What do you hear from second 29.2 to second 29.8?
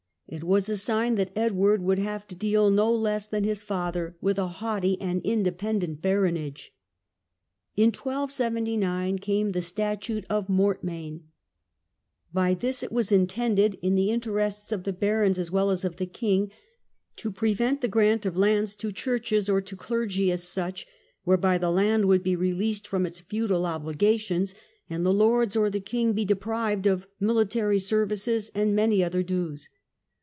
dues.